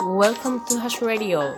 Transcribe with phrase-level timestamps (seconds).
[0.00, 1.56] Welcome to Hash Radio.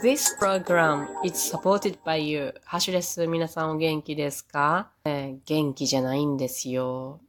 [0.00, 2.54] This program is supported by you.
[2.64, 3.26] ハッシュです。
[3.26, 7.20] 皆さんお元気ですか、えー、元気じゃないんですよ。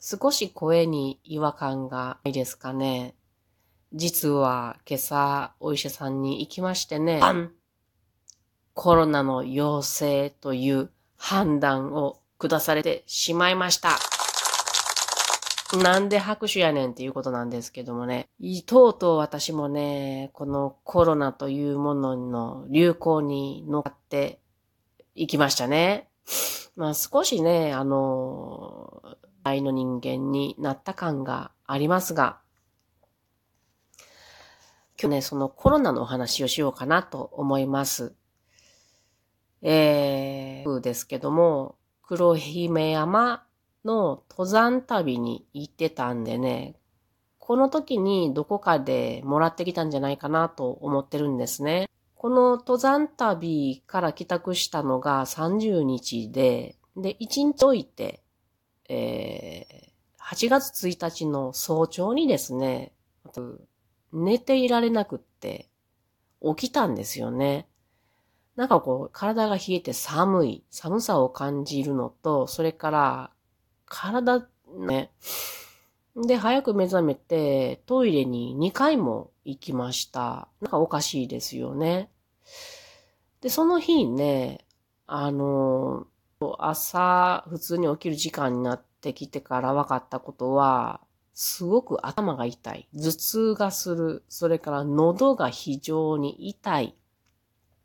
[0.00, 3.14] 少し声に違和感がないですかね？
[3.92, 7.20] 実は今朝お医者さんに行きましてね、
[8.74, 13.98] コロナの陽性という判断を下されてしまいました。
[15.76, 18.28] なんで拍手やねんっていうことなんですけどもね。
[18.66, 24.40] とうとう私もね、このコロナというものの流行に乗って
[25.14, 26.08] いきましたね。
[26.76, 29.02] まあ少しね、あの、
[29.42, 32.40] 愛の人間になった感がありますが、
[35.00, 38.14] 今日ね、そのコロナのお話をしようかなと思います。
[39.62, 43.46] えー、ですけども、黒姫山
[43.84, 46.76] の登山旅に行ってたんでね、
[47.38, 51.88] この時にどこかでもらってきたんじゃないかなと思ってるんですね。
[52.14, 58.22] この登山旅から帰宅したのが30日で、で、1日置いて、
[58.88, 62.92] えー、8月1日の早朝にですね、
[64.12, 65.70] 寝ていられなくって
[66.42, 67.66] 起きたんですよね。
[68.54, 73.30] なんかこう、体が冷えて寒い、寒さを感じるのと、それから
[73.90, 75.10] 体ね。
[76.16, 80.48] で、早く目覚めて、トイレに2回も行きました。
[80.62, 82.10] なんかおかしいですよね。
[83.42, 84.64] で、その日ね、
[85.06, 86.06] あの、
[86.58, 91.00] 朝、普通に起きる時間になってきてから分かったことは、
[91.34, 92.88] すごく頭が痛い。
[92.94, 94.24] 頭痛がする。
[94.28, 96.94] それから喉が非常に痛い。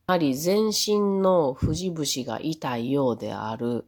[0.07, 3.85] やはり全身の節々が痛いようである。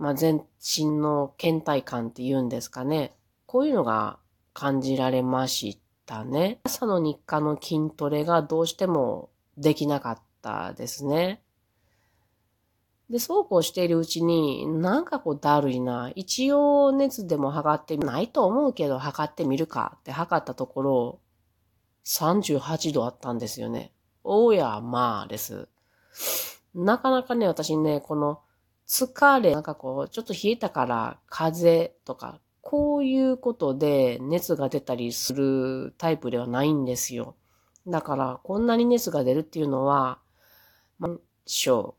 [0.00, 3.14] まあ、全身の倦怠感って言うんですかね。
[3.44, 4.18] こういうのが
[4.54, 6.58] 感じられましたね。
[6.64, 9.28] 朝の日課の筋トレがどうしても
[9.58, 11.42] できなかったですね。
[13.10, 16.10] で、そうこうしているうちに、なんかこうだるいな。
[16.14, 21.20] 一応熱でも測ってないと思うけど、測ってみるかって測ったところ、
[22.06, 23.92] 38度あったんですよね。
[24.24, 25.68] おや、まあです。
[26.74, 28.40] なかなかね、私ね、この
[28.90, 37.36] 疲れ、なんかこう、ちょっと冷えたから風邪とか、こういうことで熱が出たりするタイプではないんですよ。
[37.86, 40.18] だから、こんなに熱が出るっていうのは、
[40.98, 41.94] 満症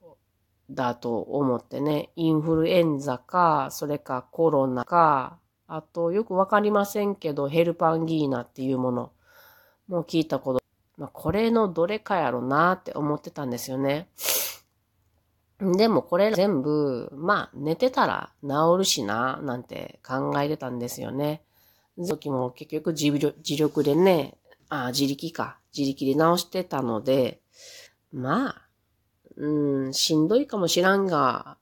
[0.69, 9.11] だと思ってね、インフルエンザか、それかコロナか、あとよくわかりませんけど、ヘルパンギーナっていうもの
[9.87, 10.63] も聞いたこと、
[10.97, 14.09] まあ、これのどれかやろなって思ってたんですよね。
[15.61, 21.43] でもこれ全部、まあ寝てたら治るしな、なんて考えてたんですよね。
[21.97, 24.37] 時も結局自力でね、
[24.69, 27.41] あ、自力か、自力で治してたので、
[28.11, 28.67] まあ、
[29.37, 31.57] うん、しんどいかもしらんが、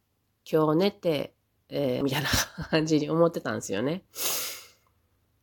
[0.50, 1.34] 今日寝て、
[1.70, 2.30] えー、みたいな
[2.70, 4.04] 感じに思ってたんですよね。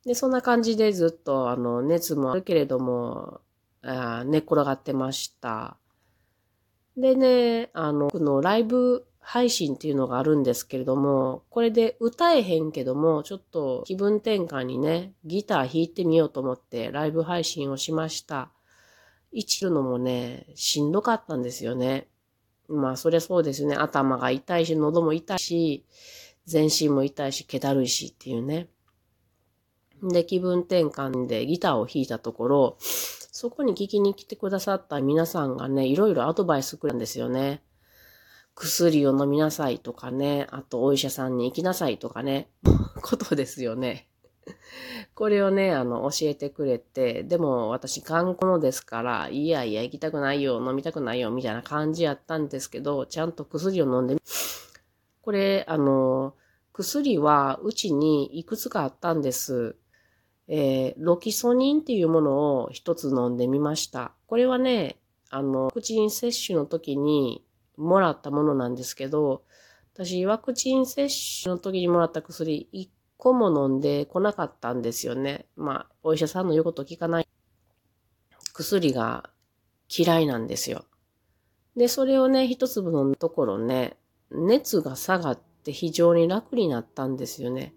[0.04, 3.40] で、そんな感じでずっと、あの、熱もあるけれども、
[3.82, 5.76] あ寝っ転がってました。
[6.96, 18.50] でね、あの、このライブ配信っていうのがあるんですけれども、これで歌えへんけども、ちょっと気分転換にね、ギター弾いてみようと思ってライブ配信をしました。
[19.32, 22.08] 一るのもね、しんどかったんですよね。
[22.68, 23.76] まあ、そりゃそうですよね。
[23.76, 25.84] 頭が痛いし、喉も痛いし、
[26.46, 28.68] 全身も痛いし、気だるいしっていうね。
[30.02, 37.62] で、気分転換でギターを弾いたところ、そこに聞きに来てくださった皆さんがね、いろいろアドバイスくれるんですよね。
[38.54, 42.48] 薬を飲みなさいとかね、あとお医者さんに行きなさいとかね、
[43.02, 44.08] ことですよね。
[45.14, 54.20] これをね、あの、教えてくれて、でも私、観光のですから、いやいや、行きたくないよ、飲みたくないよ、みたいな感じやったんですけど、ちゃんと薬を飲んでみ、
[55.20, 56.34] これ、あの、
[56.72, 59.76] 薬はうちにいくつかあったんです。
[60.48, 64.12] えー、ロキソニンっていうものを一つ飲んでみました。
[64.26, 64.96] これはね、
[65.30, 67.44] あの、ワクチン接種の時に
[67.76, 69.42] もらったものなんですけど、
[69.94, 71.08] 私、ワクチン接
[71.42, 75.46] 種の時にもらった薬、一個も飲んでこなかったんですよね。
[75.56, 77.28] まあ、お医者さんの言うこと聞かない。
[78.52, 79.30] 薬が
[79.88, 80.84] 嫌いなんですよ。
[81.76, 83.96] で、それをね、一粒のところね、
[84.30, 87.74] 熱が下がって非常に楽になったんですよね。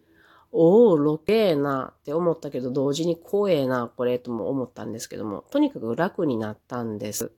[0.51, 7.31] おお、ロケーなって思ったけど、同時に怖えな、これとも思ったんですけども、とにかく楽になったんです。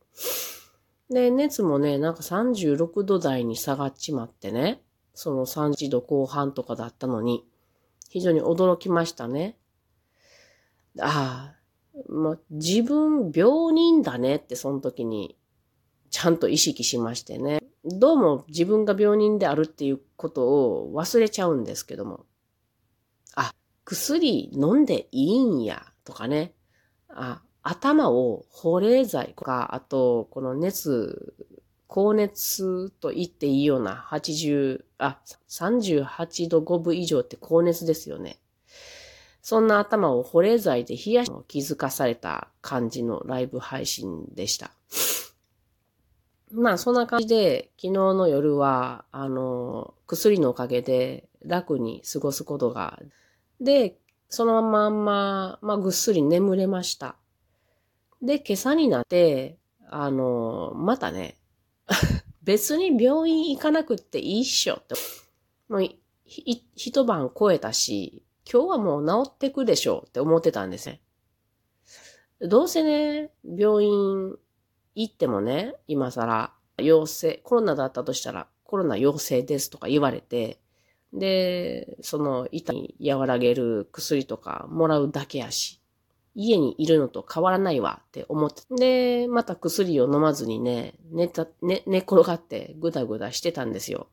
[1.09, 4.81] で、熱もね、なんか36度台に下がっちまってね、
[5.13, 7.45] その30度後半とかだったのに、
[8.09, 9.57] 非常に驚きましたね。
[10.99, 11.61] ああ、
[12.09, 15.37] まあ、自分病人だねってその時に
[16.09, 17.59] ちゃんと意識しましてね。
[17.83, 22.25] どうも自分が病人であるっていうことを忘れちゃうんですけども。
[23.85, 26.53] 薬飲んでいいんや、とかね。
[27.09, 31.33] あ、頭を保冷剤とか、あと、この熱、
[31.87, 35.19] 高熱と言っていいような80、あ、
[35.49, 38.39] 38度5分以上って高熱ですよね。
[39.41, 44.71] そんな頭を保冷剤で冷やし気づかされた感じのライブ配信でした。
[46.51, 52.99] まあそんな感じで昨日の夜は、あの、薬のおかげで楽に過ごすことが、
[53.61, 53.97] で、
[54.27, 57.15] そのまんま、まあぐっすり眠れました。
[58.21, 61.37] で、今朝になって、あの、またね、
[62.43, 64.95] 別に病院行かなくっていいっしょって。
[65.69, 65.89] もう、
[66.25, 71.01] 一晩超えたし、今日はもう治ってくでしょうって思ってたんですね。
[72.39, 74.35] どうせね、病院
[74.95, 80.60] 行ってもね、今更陽性、コロナだったとしたらコロナ陽性ですとか言われて、
[81.13, 85.81] で、その痛み和らげる薬とかもらうだけやし、
[86.33, 88.63] 家にいるのと変わらないわって思って。
[88.75, 94.07] で、また薬を飲まずにね、寝た、寝、寝転がってぐだぐだしてたんですよ。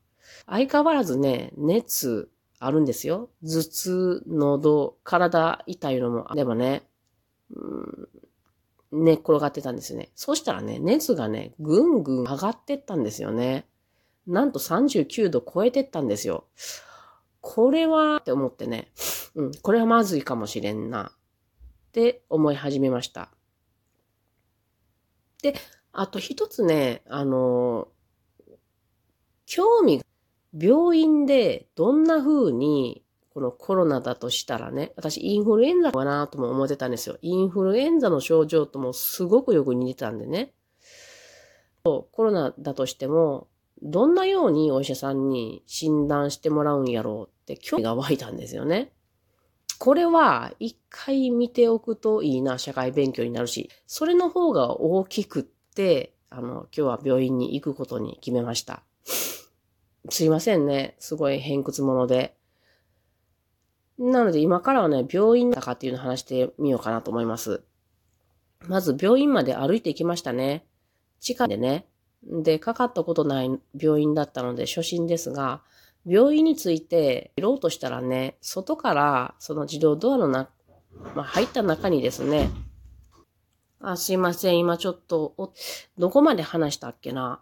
[0.47, 3.31] 相変わらずね、熱あるんですよ。
[3.43, 6.27] 頭痛、喉、体痛いのも。
[6.35, 6.83] でもね、
[7.55, 8.09] うん
[8.91, 10.11] 寝っ転がってたんですよね。
[10.15, 13.67] そしたらね、熱がね、ぐんぐん上がってったんですよね。
[14.27, 16.45] なんと39度超えてったんですよ。
[17.41, 18.93] これは、って思ってね、
[19.35, 23.31] うん、これはまずいかもしれんな、って思い始めました。
[25.43, 25.55] で、
[25.93, 27.89] あと一つね、あの、
[29.47, 30.03] 興味、
[30.53, 33.05] 病院でどんな風に
[33.39, 37.19] このコロナだとしたらね、私インフルエンザかなとも思ってたんですよ。
[37.23, 40.55] インフルエンザの症状ともすごくよく似てたんでね。
[41.85, 43.49] コロナだとしても、
[43.83, 48.93] どんなようにお医者さんに診断してもらうんやろうって興味が湧いたんですよね。
[49.79, 58.83] これは一回見ておくといいな、社会勉強になるし、それの方が大きくって、あの、今日は病院に行くことに決めました。
[60.11, 60.97] すいませんね。
[60.99, 62.37] すごい偏屈者で。
[63.99, 67.63] なので今からはね、病院だかっていうのを話してみようかなと思います。
[68.67, 70.67] まず病院まで歩いて行きましたね。
[71.21, 71.87] 地下でね。
[72.23, 75.63] で、かかったことない病院だったので初心ですが、
[76.07, 80.49] 病院について知ろうとしたらね、外からその自動ドアのな、
[81.15, 82.51] まあ、入った中にですね、
[83.81, 85.53] あ、すいません、今ちょっと、
[85.99, 87.41] どこまで話したっけな。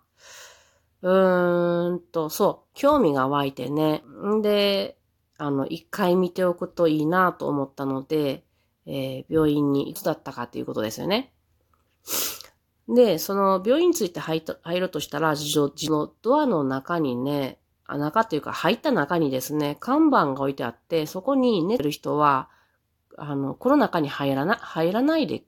[1.03, 4.03] うーんと、そう、興味が湧いてね。
[4.25, 4.99] んで、
[5.39, 8.45] あの、一回見ておくといいなと思ったので、
[8.87, 11.33] えー、病院にいつだったかということですよね。
[12.89, 22.49] で、その病院について入入ろうとしたら、自動、自動ドアの中にね、あ中っていうか入った中にですね、看板が置いてあって、そこに寝てる人は、
[23.17, 25.45] あの、この中に入らな、入らないで、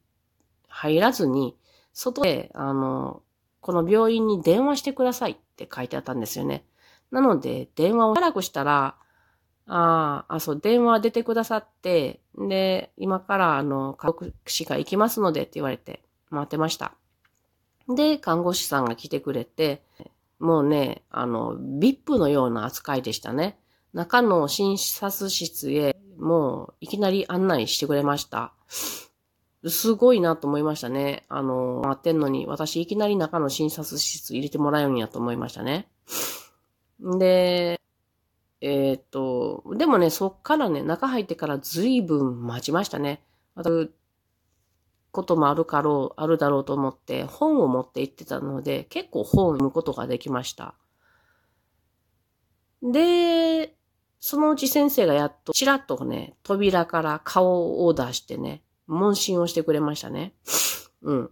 [0.69, 1.57] 入らずに、
[1.93, 3.23] 外で、あの、
[3.61, 6.65] この病院に電話してくださいって書いてあったんですよね。
[7.11, 8.97] なので、電話を早くしたら、
[9.67, 16.95] ああ、そう、電話出てくださって、で、今からあの、看護師が行きますのでって言われて待ってました。
[17.89, 19.83] で、看護師さんが来てくれて、
[20.39, 23.59] もうね、あの、VIP のような扱いでしたね。
[23.93, 28.53] 中の診察室へ、もういきなり案内してくれました。
[29.67, 31.25] すごいなと思いましたね。
[31.29, 35.89] あの、待ってんのに、私いきなり中の診察室入れてもらえるんやと思いましたね。
[37.01, 37.81] で、
[38.61, 43.23] えー、っと、でもね、そっからね、中入ってから随分待ちましたね。
[43.55, 43.71] また、
[45.11, 50.75] こともあるかろう、あるだろうと思って本を持って行ってたので、結構本を読むことができました。
[52.83, 53.75] で、
[54.21, 60.35] そのうち先生がやっと、ちらっとね、扉から顔を出してね、問診をしてくれましたね。
[61.03, 61.31] うん。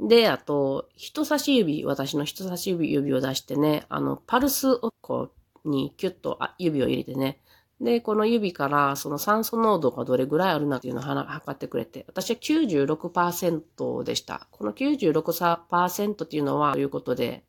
[0.00, 5.30] で、あと、人差し指、私の人差し指指を出してね、あの、パルスをこ
[5.64, 7.40] う、にキュッとあ指を入れてね。
[7.82, 14.46] で、この指からその酸素濃度がどれぐらいあるなっていうのを測ってくれて、私は96%でした。
[14.52, 17.44] この96%っていうのは、ということで、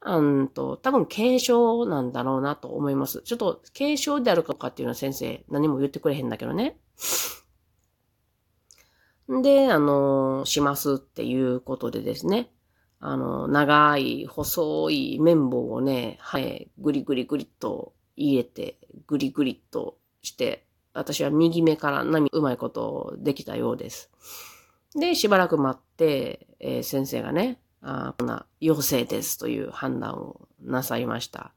[0.00, 3.20] うんと、多分軽症なんだろうなと思います。
[3.22, 6.78] ちょっと軽症であるかっていうのは先生何も言ってくれへんだけどね。
[9.42, 12.50] で、あの、しますっていうことでですね。
[13.00, 24.10] あの、長い、細い綿棒をね、はい、ぐりぐりぐりっと入れて、ぐりぐりっとして、私は右目から波うまいことできたようです。
[24.94, 31.52] で、しばらく待って、えー、先生がね、あこんな陽性ですという判断をなさいました。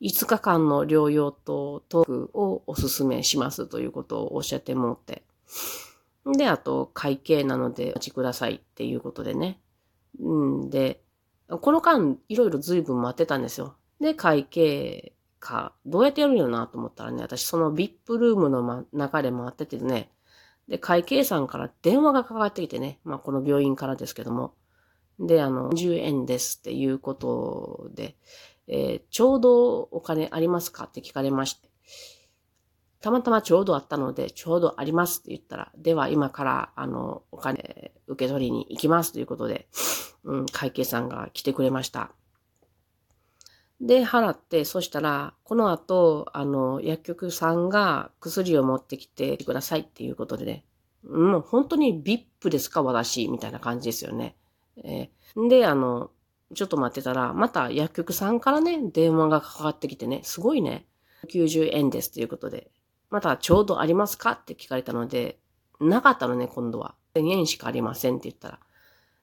[0.00, 5.22] 5日間の療養とトークをお勧めしますということをおっしゃってもって。
[6.36, 9.60] で、あと、会計なのでお待ちくださいっていうことでね。
[10.18, 11.02] うんで、
[11.48, 13.76] この間、いろいろ随分待ってたんですよ。
[14.00, 20.12] で、会計か、どうやってやるんやなと思ったらね、私その VIP ルームの、ま、中で回っててね、
[20.68, 24.54] で、会計さんから電話がかかってきてね、まあこの病院からですけども、
[25.18, 28.16] で、あの、10円ですっていうことで、
[28.68, 31.68] えー、ちょうどお金ありますかって聞かれまして、
[33.00, 39.68] たまたまちょうどあったので、ちょうどありますって言ったら、では今から、あの、お金受け取りに行きますということで、
[40.24, 42.12] うん、会計さんが来てくれました。
[43.80, 50.64] で、払って、そしたら、この後、あの、薬局さんが薬を持ってきてくださいっていうことでね、
[51.08, 54.36] もう本当に VIP ですか、私みたいな感じですよね。
[54.84, 56.10] えー、で、あの、
[56.54, 60.86] ちょっと待ってたら、また薬局さんからね、電話がかかってきてね、すごいね、
[61.28, 62.70] 90円ですということで、
[63.08, 64.32] またちょうどありますか？
[64.32, 65.38] って聞かれたので、
[65.80, 66.94] なかったのね、今度は。
[67.14, 68.60] 1000円しかありませんって言ったら。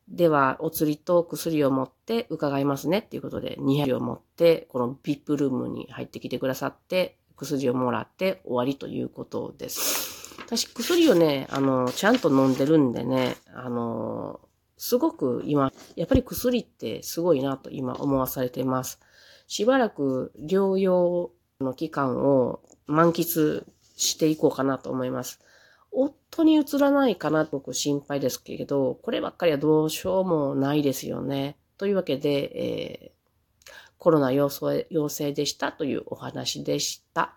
[0.08, 10.34] では、お釣りと薬を持って伺いますねっていうことで、200を持って、この VIP ルームに入ってきてくださって、薬をもらって終わりということです。
[10.46, 14.40] 私、薬をね、あの、ちゃんと飲んでるんでね、あの、
[14.78, 19.00] すごく今、やっぱり薬ってすごいなと今思わされています。
[19.48, 23.66] しばらく療養の期間を満喫
[23.98, 25.42] していこうかなと思います。
[25.98, 31.58] 夫に移らないかなと僕心配ですけれど、こればっかりはどうしようもないですよね。
[31.78, 37.34] というわけで、えー、コロナ陽性陽性でしたというお話でした。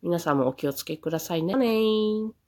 [0.00, 1.54] 皆さんもお気をつけくださいね。
[1.56, 2.43] ね